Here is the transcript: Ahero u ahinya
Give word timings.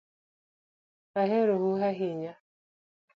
Ahero 1.21 1.55
u 1.71 1.71
ahinya 1.89 2.33